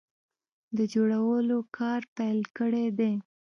[0.77, 3.11] د جوړولو کار پیل کړی دی